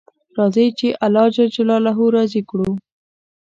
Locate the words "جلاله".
1.55-1.91